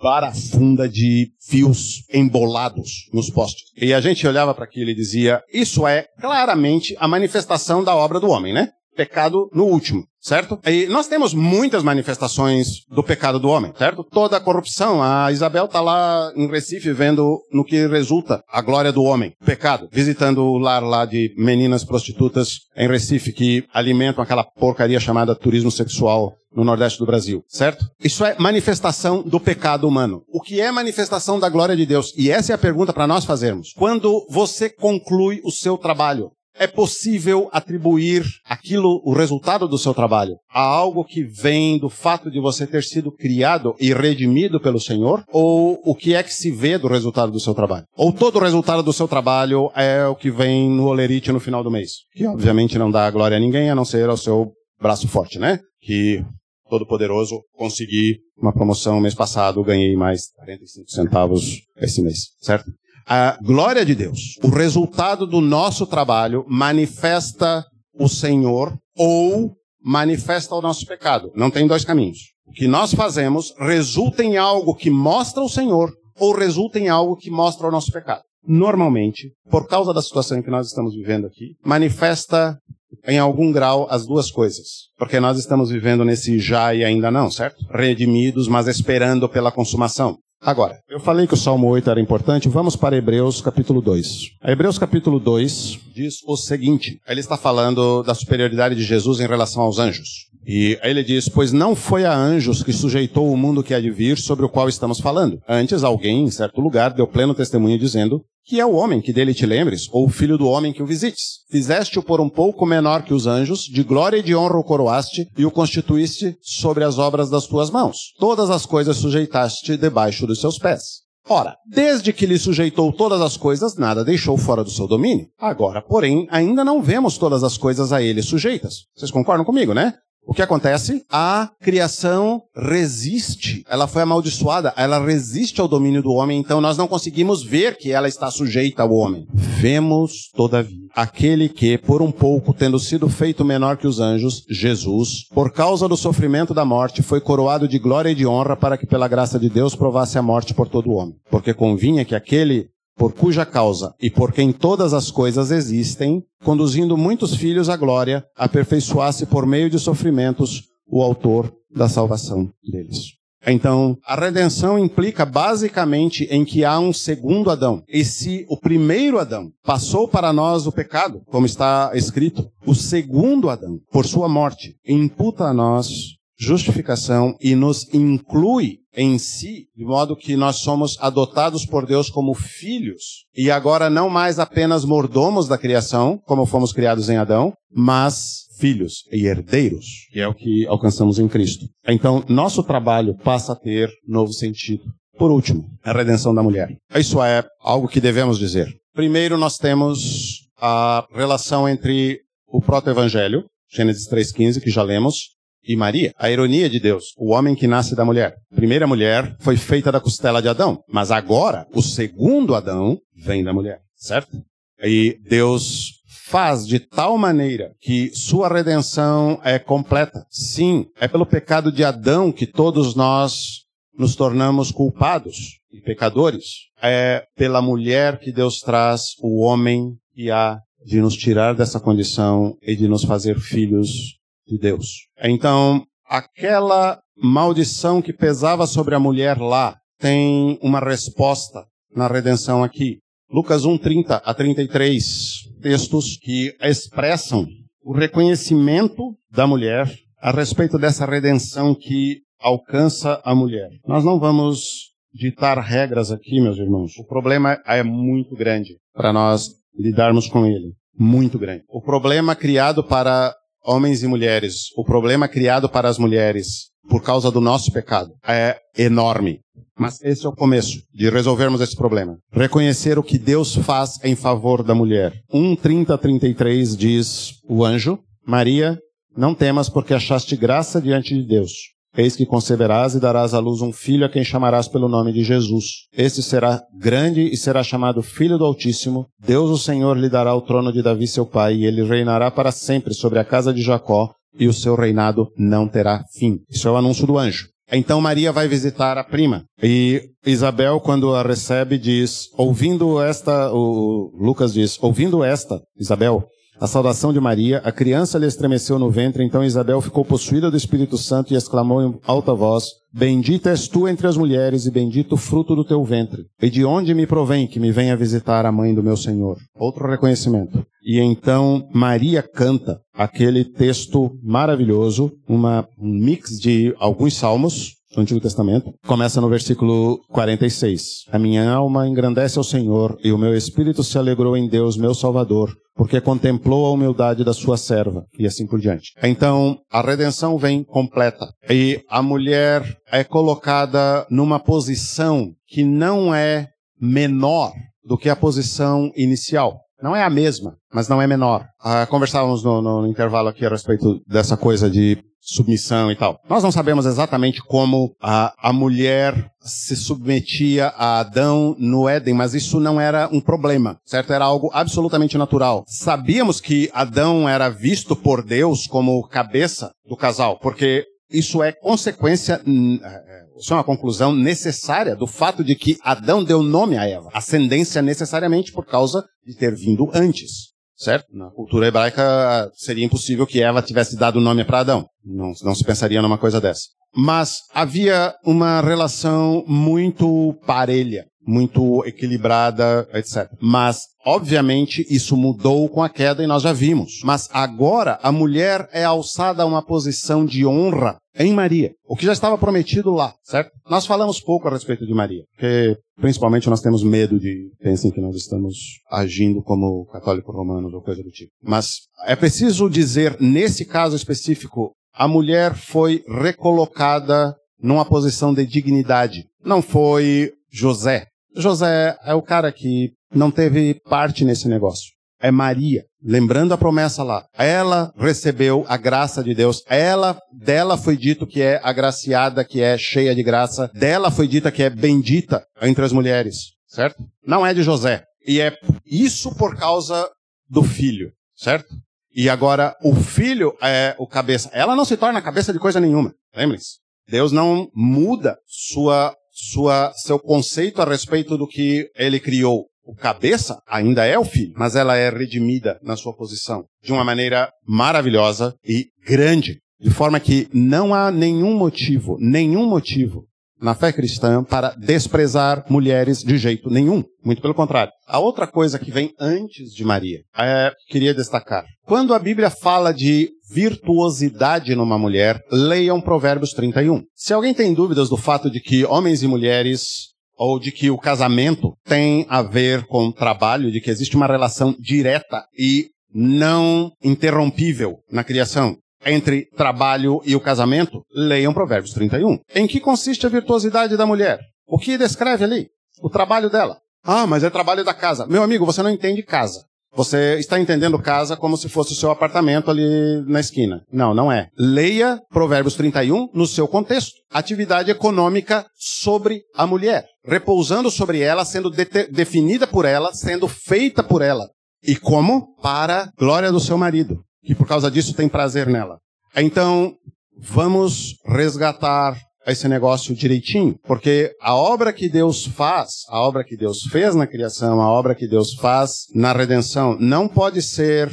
[0.00, 3.64] barafunda de fios embolados nos postes.
[3.76, 8.18] E a gente olhava para aquilo e dizia: Isso é claramente a manifestação da obra
[8.18, 8.70] do homem, né?
[8.96, 10.58] Pecado no último, certo?
[10.66, 14.02] E nós temos muitas manifestações do pecado do homem, certo?
[14.02, 15.00] Toda a corrupção.
[15.00, 19.88] A Isabel tá lá em Recife vendo no que resulta a glória do homem, pecado,
[19.92, 25.70] visitando o lar lá de meninas prostitutas em Recife que alimentam aquela porcaria chamada turismo
[25.70, 27.84] sexual no Nordeste do Brasil, certo?
[28.02, 30.22] Isso é manifestação do pecado humano.
[30.28, 32.14] O que é manifestação da glória de Deus?
[32.16, 33.74] E essa é a pergunta para nós fazermos.
[33.76, 40.36] Quando você conclui o seu trabalho, é possível atribuir aquilo, o resultado do seu trabalho,
[40.50, 45.24] a algo que vem do fato de você ter sido criado e redimido pelo Senhor?
[45.32, 47.84] Ou o que é que se vê do resultado do seu trabalho?
[47.96, 51.62] Ou todo o resultado do seu trabalho é o que vem no olerite no final
[51.62, 51.90] do mês?
[52.12, 55.60] Que obviamente não dá glória a ninguém, a não ser ao seu braço forte, né?
[55.80, 56.24] Que
[56.68, 62.70] Todo-Poderoso, consegui uma promoção mês passado, ganhei mais 45 centavos esse mês, certo?
[63.08, 67.64] A glória de Deus, o resultado do nosso trabalho manifesta
[67.94, 71.30] o Senhor ou manifesta o nosso pecado.
[71.36, 72.18] Não tem dois caminhos.
[72.44, 77.16] O que nós fazemos resulta em algo que mostra o Senhor ou resulta em algo
[77.16, 78.22] que mostra o nosso pecado.
[78.44, 82.58] Normalmente, por causa da situação que nós estamos vivendo aqui, manifesta
[83.06, 84.88] em algum grau as duas coisas.
[84.98, 87.64] Porque nós estamos vivendo nesse já e ainda não, certo?
[87.70, 90.18] Redimidos, mas esperando pela consumação.
[90.46, 94.36] Agora, eu falei que o Salmo 8 era importante, vamos para Hebreus capítulo 2.
[94.40, 99.26] A Hebreus capítulo 2 diz o seguinte: ele está falando da superioridade de Jesus em
[99.26, 100.28] relação aos anjos.
[100.46, 103.90] E ele diz: Pois não foi a anjos que sujeitou o mundo que há de
[103.90, 105.40] vir sobre o qual estamos falando.
[105.48, 109.34] Antes, alguém, em certo lugar, deu pleno testemunho dizendo: que é o homem que dele
[109.34, 111.40] te lembres, ou o filho do homem que o visites.
[111.50, 115.26] Fizeste-o por um pouco menor que os anjos, de glória e de honra o coroaste,
[115.36, 118.12] e o constituíste sobre as obras das tuas mãos.
[118.20, 121.06] Todas as coisas sujeitaste debaixo dos seus pés.
[121.28, 125.26] Ora, desde que lhe sujeitou todas as coisas, nada deixou fora do seu domínio.
[125.40, 128.84] Agora, porém, ainda não vemos todas as coisas a ele sujeitas.
[128.94, 129.94] Vocês concordam comigo, né?
[130.26, 131.04] O que acontece?
[131.08, 133.64] A criação resiste.
[133.70, 137.92] Ela foi amaldiçoada, ela resiste ao domínio do homem, então nós não conseguimos ver que
[137.92, 139.24] ela está sujeita ao homem.
[139.32, 145.28] Vemos, todavia, aquele que, por um pouco, tendo sido feito menor que os anjos, Jesus,
[145.32, 148.86] por causa do sofrimento da morte, foi coroado de glória e de honra para que,
[148.86, 151.14] pela graça de Deus, provasse a morte por todo o homem.
[151.30, 156.96] Porque convinha que aquele por cuja causa e por quem todas as coisas existem, conduzindo
[156.96, 163.16] muitos filhos à glória, aperfeiçoasse por meio de sofrimentos o autor da salvação deles.
[163.46, 167.84] Então, a redenção implica basicamente em que há um segundo Adão.
[167.88, 173.48] E se o primeiro Adão passou para nós o pecado, como está escrito, o segundo
[173.48, 180.16] Adão, por sua morte, imputa a nós justificação e nos inclui em si, de modo
[180.16, 185.58] que nós somos adotados por Deus como filhos, e agora não mais apenas mordomos da
[185.58, 191.18] criação, como fomos criados em Adão, mas filhos e herdeiros, que é o que alcançamos
[191.18, 191.66] em Cristo.
[191.86, 194.84] Então, nosso trabalho passa a ter novo sentido.
[195.18, 196.76] Por último, a redenção da mulher.
[196.94, 198.68] Isso é algo que devemos dizer.
[198.94, 205.35] Primeiro, nós temos a relação entre o proto-evangelho, Gênesis 3,15, que já lemos,
[205.66, 208.36] e Maria, a ironia de Deus, o homem que nasce da mulher.
[208.52, 213.42] A primeira mulher foi feita da costela de Adão, mas agora o segundo Adão vem
[213.42, 214.36] da mulher, certo?
[214.82, 220.26] E Deus faz de tal maneira que sua redenção é completa.
[220.28, 223.64] Sim, é pelo pecado de Adão que todos nós
[223.96, 226.66] nos tornamos culpados e pecadores.
[226.82, 232.56] É pela mulher que Deus traz o homem e há de nos tirar dessa condição
[232.62, 235.08] e de nos fazer filhos de Deus.
[235.22, 242.98] Então, aquela maldição que pesava sobre a mulher lá tem uma resposta na redenção aqui.
[243.30, 245.14] Lucas 1, 30 a 33,
[245.60, 247.46] textos que expressam
[247.82, 253.68] o reconhecimento da mulher a respeito dessa redenção que alcança a mulher.
[253.86, 256.96] Nós não vamos ditar regras aqui, meus irmãos.
[256.98, 260.72] O problema é muito grande para nós lidarmos com ele.
[260.98, 261.64] Muito grande.
[261.68, 263.34] O problema criado para
[263.66, 268.56] homens e mulheres, o problema criado para as mulheres por causa do nosso pecado é
[268.78, 269.40] enorme.
[269.78, 272.16] Mas esse é o começo de resolvermos esse problema.
[272.32, 275.12] Reconhecer o que Deus faz em favor da mulher.
[275.32, 278.78] 1:30 33 diz o anjo: Maria,
[279.14, 281.75] não temas porque achaste graça diante de Deus.
[281.96, 285.24] Eis que conceberás e darás à luz um filho a quem chamarás pelo nome de
[285.24, 285.86] Jesus.
[285.96, 289.06] Este será grande e será chamado Filho do Altíssimo.
[289.18, 292.52] Deus o Senhor lhe dará o trono de Davi seu pai, e ele reinará para
[292.52, 296.40] sempre sobre a casa de Jacó, e o seu reinado não terá fim.
[296.50, 297.48] Isso é o anúncio do anjo.
[297.72, 299.44] Então Maria vai visitar a prima.
[299.62, 306.24] E Isabel, quando a recebe, diz, ouvindo esta, o Lucas diz, ouvindo esta, Isabel,
[306.60, 310.56] a saudação de Maria, a criança lhe estremeceu no ventre, então Isabel ficou possuída do
[310.56, 312.64] Espírito Santo e exclamou em alta voz,
[312.98, 316.24] Bendita és tu entre as mulheres e bendito o fruto do teu ventre.
[316.40, 319.36] E de onde me provém que me venha visitar a mãe do meu Senhor?
[319.54, 320.64] Outro reconhecimento.
[320.82, 328.20] E então Maria canta aquele texto maravilhoso, uma, um mix de alguns salmos, do Antigo
[328.20, 328.72] Testamento.
[328.86, 331.04] Começa no versículo 46.
[331.12, 334.94] A minha alma engrandece ao Senhor e o meu espírito se alegrou em Deus, meu
[334.94, 338.92] Salvador, porque contemplou a humildade da sua serva, e assim por diante.
[339.02, 341.28] Então, a redenção vem completa.
[341.48, 346.48] E a mulher é colocada numa posição que não é
[346.80, 347.52] menor
[347.84, 349.60] do que a posição inicial.
[349.80, 351.46] Não é a mesma, mas não é menor.
[351.60, 356.20] Ah, conversávamos no, no, intervalo aqui a respeito dessa coisa de submissão e tal.
[356.28, 362.34] Nós não sabemos exatamente como a, a mulher se submetia a Adão no Éden, mas
[362.34, 364.12] isso não era um problema, certo?
[364.12, 365.64] Era algo absolutamente natural.
[365.66, 372.34] Sabíamos que Adão era visto por Deus como cabeça do casal, porque isso é consequência,
[372.34, 376.88] é, é, isso é uma conclusão necessária do fato de que Adão deu nome a
[376.88, 377.10] Eva.
[377.12, 381.06] Ascendência necessariamente por causa de ter vindo antes certo?
[381.12, 384.86] Na cultura hebraica seria impossível que Eva tivesse dado o nome para Adão.
[385.04, 386.66] Não, não se pensaria numa coisa dessa.
[386.94, 393.28] Mas havia uma relação muito parelha, muito equilibrada, etc.
[393.40, 397.00] Mas, obviamente, isso mudou com a queda e nós já vimos.
[397.04, 402.04] Mas agora a mulher é alçada a uma posição de honra em Maria, o que
[402.04, 403.50] já estava prometido lá, certo?
[403.70, 408.02] Nós falamos pouco a respeito de Maria, porque principalmente nós temos medo de pensem que
[408.02, 411.32] nós estamos agindo como católicos romanos ou coisa do tipo.
[411.42, 419.24] Mas é preciso dizer, nesse caso específico, a mulher foi recolocada numa posição de dignidade.
[419.44, 421.06] Não foi José.
[421.36, 424.92] José é o cara que não teve parte nesse negócio.
[425.20, 425.84] É Maria.
[426.02, 427.24] Lembrando a promessa lá.
[427.34, 429.62] Ela recebeu a graça de Deus.
[429.66, 433.70] Ela, dela foi dito que é agraciada, que é cheia de graça.
[433.74, 436.52] Dela foi dita que é bendita entre as mulheres.
[436.68, 437.02] Certo?
[437.24, 438.04] Não é de José.
[438.26, 438.52] E é
[438.84, 440.08] isso por causa
[440.48, 441.10] do filho.
[441.34, 441.74] Certo?
[442.14, 444.50] E agora o filho é o cabeça.
[444.52, 446.12] Ela não se torna cabeça de coisa nenhuma.
[446.34, 446.78] Lembre-se.
[447.08, 452.68] Deus não muda sua, sua, seu conceito a respeito do que ele criou.
[452.82, 457.04] O cabeça ainda é o filho, mas ela é redimida na sua posição de uma
[457.04, 459.60] maneira maravilhosa e grande.
[459.78, 463.26] De forma que não há nenhum motivo, nenhum motivo
[463.60, 467.02] na fé cristã para desprezar mulheres de jeito nenhum.
[467.24, 467.92] Muito pelo contrário.
[468.06, 471.64] A outra coisa que vem antes de Maria, é, queria destacar.
[471.84, 477.02] Quando a Bíblia fala de virtuosidade numa mulher, leiam Provérbios 31.
[477.14, 480.98] Se alguém tem dúvidas do fato de que homens e mulheres ou de que o
[480.98, 487.98] casamento tem a ver com trabalho, de que existe uma relação direta e não interrompível
[488.10, 492.38] na criação entre trabalho e o casamento, leiam Provérbios 31.
[492.54, 494.40] Em que consiste a virtuosidade da mulher?
[494.66, 495.68] O que descreve ali?
[496.02, 496.78] O trabalho dela.
[497.04, 498.26] Ah, mas é trabalho da casa.
[498.26, 499.64] Meu amigo, você não entende casa.
[499.96, 503.82] Você está entendendo casa como se fosse o seu apartamento ali na esquina.
[503.90, 504.48] Não, não é.
[504.58, 507.12] Leia Provérbios 31 no seu contexto.
[507.30, 510.04] Atividade econômica sobre a mulher.
[510.24, 514.46] Repousando sobre ela, sendo de definida por ela, sendo feita por ela.
[514.82, 515.56] E como?
[515.62, 518.98] Para glória do seu marido que por causa disso tem prazer nela.
[519.36, 519.94] Então,
[520.36, 526.82] vamos resgatar esse negócio direitinho, porque a obra que Deus faz, a obra que Deus
[526.84, 531.10] fez na criação, a obra que Deus faz na redenção, não pode ser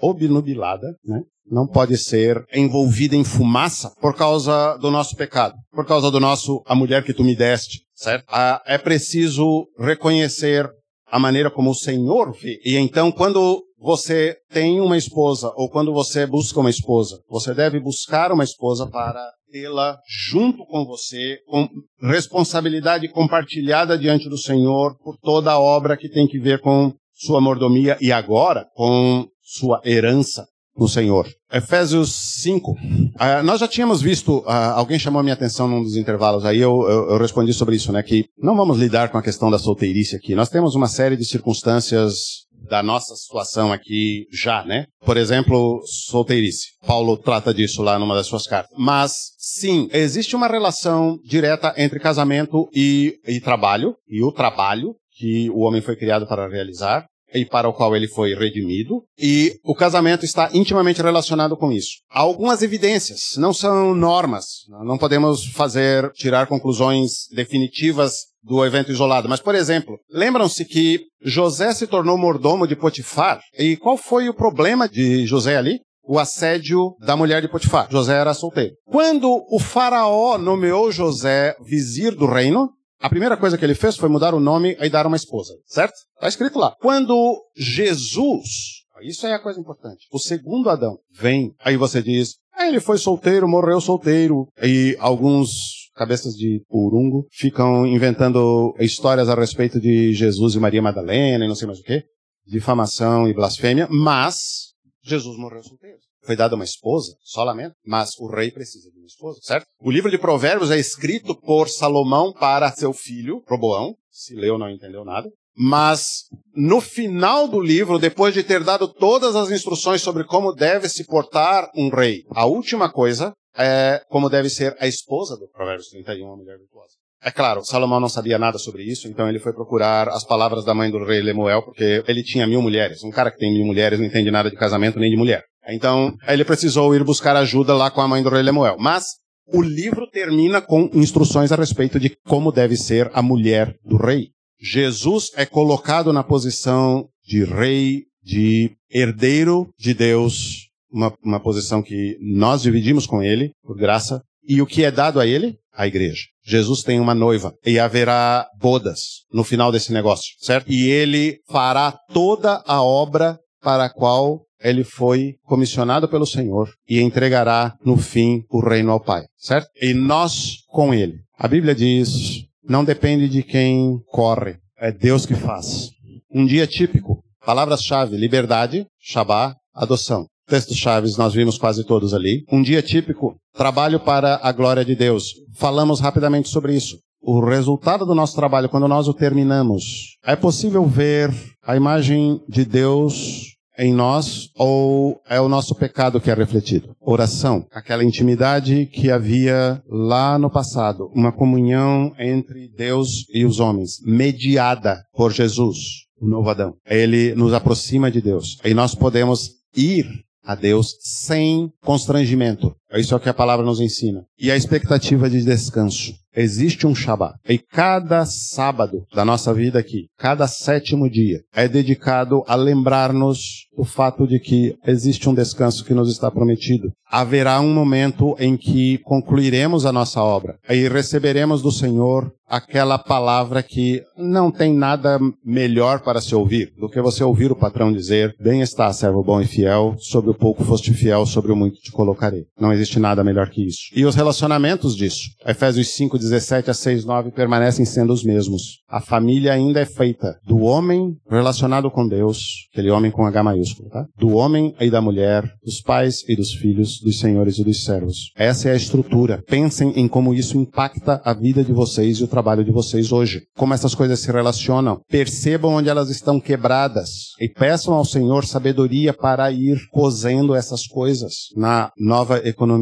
[0.00, 1.20] obnubilada, né?
[1.50, 6.62] não pode ser envolvida em fumaça por causa do nosso pecado, por causa do nosso
[6.66, 8.24] a mulher que tu me deste, certo?
[8.28, 10.68] Ah, é preciso reconhecer
[11.06, 12.60] a maneira como o Senhor vê.
[12.64, 17.78] E então, quando você tem uma esposa ou quando você busca uma esposa, você deve
[17.78, 19.22] buscar uma esposa para
[19.52, 21.68] tê-la junto com você, com
[22.00, 27.42] responsabilidade compartilhada diante do Senhor por toda a obra que tem que ver com sua
[27.42, 31.28] mordomia e agora com sua herança no Senhor.
[31.52, 32.70] Efésios 5.
[32.70, 32.76] Uh,
[33.16, 36.58] ah, nós já tínhamos visto, uh, alguém chamou a minha atenção num dos intervalos, aí
[36.58, 38.02] eu, eu, eu, respondi sobre isso, né?
[38.02, 40.34] Que não vamos lidar com a questão da solteirice aqui.
[40.34, 44.86] Nós temos uma série de circunstâncias da nossa situação aqui já, né?
[45.04, 46.68] Por exemplo, solteirice.
[46.86, 48.76] Paulo trata disso lá numa das suas cartas.
[48.78, 55.48] Mas, sim, existe uma relação direta entre casamento e, e trabalho, e o trabalho que
[55.50, 59.74] o homem foi criado para realizar e para o qual ele foi redimido, e o
[59.74, 61.98] casamento está intimamente relacionado com isso.
[62.08, 64.44] Há algumas evidências, não são normas,
[64.84, 69.28] não podemos fazer, tirar conclusões definitivas do evento isolado.
[69.28, 73.40] Mas, por exemplo, lembram-se que José se tornou mordomo de Potifar?
[73.58, 75.80] E qual foi o problema de José ali?
[76.06, 77.88] O assédio da mulher de Potifar.
[77.90, 78.74] José era solteiro.
[78.84, 82.68] Quando o faraó nomeou José vizir do reino,
[83.00, 85.94] a primeira coisa que ele fez foi mudar o nome e dar uma esposa, certo?
[86.14, 86.74] Está escrito lá.
[86.80, 92.66] Quando Jesus, isso é a coisa importante, o segundo Adão vem, aí você diz, ah,
[92.66, 99.80] ele foi solteiro, morreu solteiro, e alguns cabeças de purungo, ficam inventando histórias a respeito
[99.80, 102.04] de Jesus e Maria Madalena e não sei mais o que,
[102.46, 104.72] difamação e blasfêmia, mas
[105.02, 105.98] Jesus morreu solteiro.
[106.24, 109.66] Foi dada uma esposa, só lamento, mas o rei precisa de uma esposa, certo?
[109.78, 114.70] O livro de Provérbios é escrito por Salomão para seu filho, Roboão, se leu não
[114.70, 116.24] entendeu nada, mas
[116.56, 121.04] no final do livro, depois de ter dado todas as instruções sobre como deve se
[121.04, 126.26] portar um rei, a última coisa é como deve ser a esposa do Provérbios 31,
[126.26, 126.94] uma mulher virtuosa.
[127.22, 130.74] É claro, Salomão não sabia nada sobre isso, então ele foi procurar as palavras da
[130.74, 133.02] mãe do rei Lemuel, porque ele tinha mil mulheres.
[133.02, 135.42] Um cara que tem mil mulheres não entende nada de casamento nem de mulher.
[135.66, 138.76] Então, ele precisou ir buscar ajuda lá com a mãe do rei Lemuel.
[138.78, 139.06] Mas,
[139.46, 144.28] o livro termina com instruções a respeito de como deve ser a mulher do rei.
[144.60, 152.16] Jesus é colocado na posição de rei, de herdeiro de Deus, uma, uma posição que
[152.20, 155.56] nós dividimos com ele, por graça, e o que é dado a ele?
[155.72, 156.22] A igreja.
[156.44, 160.70] Jesus tem uma noiva e haverá bodas no final desse negócio, certo?
[160.70, 167.00] E ele fará toda a obra para a qual ele foi comissionado pelo Senhor e
[167.00, 169.68] entregará no fim o reino ao Pai, certo?
[169.80, 171.18] E nós com ele.
[171.36, 175.90] A Bíblia diz: não depende de quem corre, é Deus que faz.
[176.30, 177.22] Um dia típico.
[177.44, 180.26] Palavras-chave: liberdade, Shabá, adoção.
[180.46, 182.44] Textos chaves nós vimos quase todos ali.
[182.52, 185.34] Um dia típico, trabalho para a glória de Deus.
[185.54, 186.98] Falamos rapidamente sobre isso.
[187.22, 191.32] O resultado do nosso trabalho, quando nós o terminamos, é possível ver
[191.62, 196.94] a imagem de Deus em nós ou é o nosso pecado que é refletido?
[197.00, 203.98] Oração, aquela intimidade que havia lá no passado, uma comunhão entre Deus e os homens,
[204.04, 206.74] mediada por Jesus, o novo Adão.
[206.86, 210.06] Ele nos aproxima de Deus e nós podemos ir
[210.44, 212.76] a Deus sem constrangimento.
[212.98, 214.24] Isso é o que a palavra nos ensina.
[214.38, 216.12] E a expectativa de descanso.
[216.36, 217.34] Existe um Shabat.
[217.48, 223.84] E cada sábado da nossa vida aqui, cada sétimo dia, é dedicado a lembrar-nos do
[223.84, 226.90] fato de que existe um descanso que nos está prometido.
[227.08, 233.62] Haverá um momento em que concluiremos a nossa obra e receberemos do Senhor aquela palavra
[233.62, 238.34] que não tem nada melhor para se ouvir do que você ouvir o patrão dizer:
[238.40, 241.90] Bem está, servo bom e fiel, sobre o pouco foste fiel, sobre o muito te
[241.90, 242.46] colocarei.
[242.58, 243.88] Não existe nada melhor que isso.
[243.94, 245.22] E os relacionamentos disso.
[245.46, 248.78] Efésios 5, 17 a 6, 9 permanecem sendo os mesmos.
[248.88, 253.88] A família ainda é feita do homem relacionado com Deus, aquele homem com H maiúsculo,
[253.88, 254.06] tá?
[254.18, 258.30] Do homem e da mulher, dos pais e dos filhos, dos senhores e dos servos.
[258.36, 259.42] Essa é a estrutura.
[259.46, 263.42] Pensem em como isso impacta a vida de vocês e o trabalho de vocês hoje.
[263.56, 265.00] Como essas coisas se relacionam.
[265.08, 271.48] Percebam onde elas estão quebradas e peçam ao Senhor sabedoria para ir cozendo essas coisas
[271.56, 272.73] na nova economia.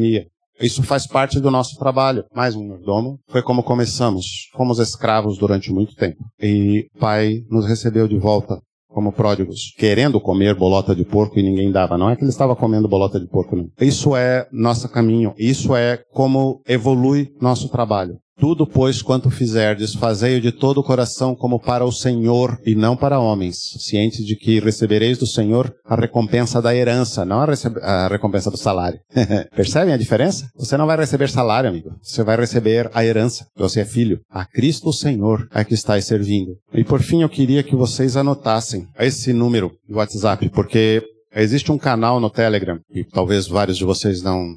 [0.61, 2.25] Isso faz parte do nosso trabalho.
[2.35, 3.19] Mais um mordomo.
[3.29, 4.49] Foi como começamos.
[4.57, 6.19] Fomos escravos durante muito tempo.
[6.41, 11.73] E Pai nos recebeu de volta como pródigos, querendo comer bolota de porco e ninguém
[11.73, 11.97] dava.
[11.97, 13.69] Não é que ele estava comendo bolota de porco, não.
[13.81, 15.35] Isso é nosso caminho.
[15.39, 18.19] Isso é como evolui nosso trabalho.
[18.39, 22.97] Tudo, pois, quanto fizerdes, fazei-o de todo o coração como para o Senhor e não
[22.97, 27.47] para homens, cientes de que recebereis do Senhor a recompensa da herança, não a,
[27.83, 28.99] a recompensa do salário.
[29.55, 30.49] Percebem a diferença?
[30.57, 31.91] Você não vai receber salário, amigo.
[32.03, 33.47] Você vai receber a herança.
[33.57, 34.21] Você é filho.
[34.31, 36.57] A Cristo o Senhor é que estáis servindo.
[36.73, 41.03] E por fim, eu queria que vocês anotassem esse número do WhatsApp, porque
[41.35, 44.55] existe um canal no Telegram, e talvez vários de vocês não,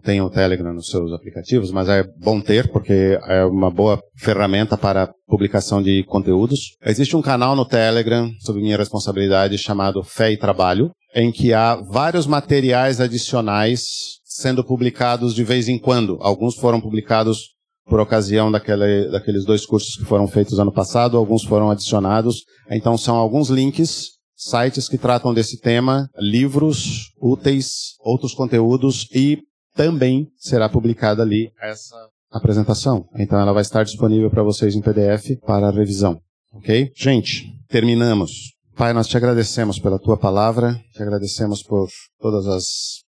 [0.00, 4.76] tenham o Telegram nos seus aplicativos, mas é bom ter porque é uma boa ferramenta
[4.76, 6.76] para publicação de conteúdos.
[6.84, 11.76] Existe um canal no Telegram, sob minha responsabilidade, chamado Fé e Trabalho, em que há
[11.76, 13.82] vários materiais adicionais
[14.24, 16.18] sendo publicados de vez em quando.
[16.20, 17.50] Alguns foram publicados
[17.86, 22.44] por ocasião daquele, daqueles dois cursos que foram feitos ano passado, alguns foram adicionados.
[22.70, 29.38] Então são alguns links sites que tratam desse tema, livros úteis, outros conteúdos e
[29.74, 31.96] também será publicada ali essa
[32.30, 33.08] apresentação.
[33.16, 36.20] Então ela vai estar disponível para vocês em PDF para revisão.
[36.52, 36.92] Ok?
[36.94, 38.54] Gente, terminamos.
[38.76, 42.64] Pai, nós te agradecemos pela tua palavra, te agradecemos por todas as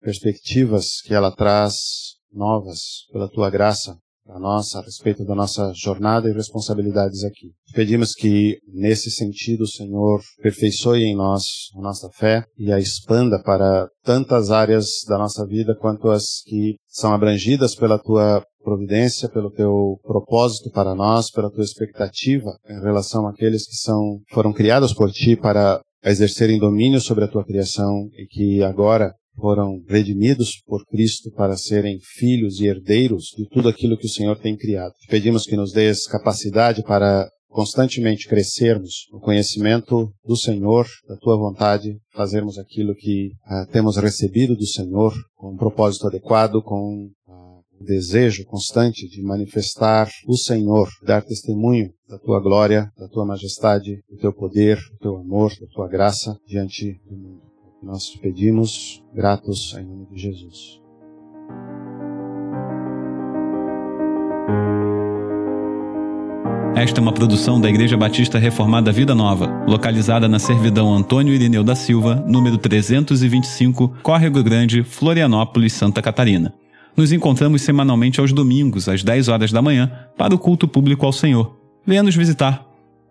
[0.01, 1.75] perspectivas que ela traz
[2.33, 3.97] novas, pela tua graça
[4.31, 7.51] para nós a respeito da nossa jornada e responsabilidades aqui.
[7.75, 11.43] Pedimos que, nesse sentido, o Senhor aperfeiçoe em nós
[11.77, 16.77] a nossa fé e a expanda para tantas áreas da nossa vida quanto as que
[16.87, 23.27] são abrangidas pela tua providência, pelo teu propósito para nós, pela tua expectativa em relação
[23.27, 28.27] àqueles que são foram criados por ti para exercerem domínio sobre a tua criação e
[28.27, 34.07] que agora foram redimidos por Cristo para serem filhos e herdeiros de tudo aquilo que
[34.07, 34.93] o Senhor tem criado.
[35.09, 41.99] Pedimos que nos dês capacidade para constantemente crescermos no conhecimento do Senhor, da tua vontade,
[42.13, 47.85] fazermos aquilo que uh, temos recebido do Senhor com um propósito adequado, com uh, o
[47.85, 54.17] desejo constante de manifestar o Senhor, dar testemunho da tua glória, da tua majestade, do
[54.17, 57.50] teu poder, do teu amor, da tua graça diante do mundo.
[57.83, 60.79] Nós te pedimos, gratos em nome de Jesus.
[66.77, 71.65] Esta é uma produção da Igreja Batista Reformada Vida Nova, localizada na Servidão Antônio Irineu
[71.65, 76.53] da Silva, número 325, Córrego Grande, Florianópolis, Santa Catarina.
[76.95, 81.13] Nos encontramos semanalmente aos domingos, às 10 horas da manhã, para o culto público ao
[81.13, 81.57] Senhor.
[81.87, 82.67] Venha nos visitar.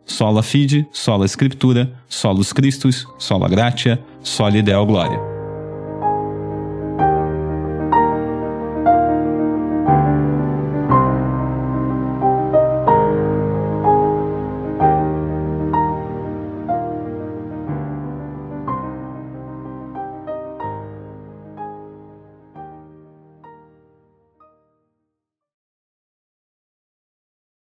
[0.06, 5.39] Sola Fide, Sola Escritura, Solus Christus, Sola Gratia, Soli Deo Glória.